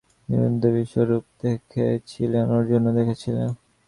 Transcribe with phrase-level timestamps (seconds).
[0.29, 3.37] দুর্যোধনও বিশ্বরূপ দেখেছিল, অর্জুনও দেখেছিল।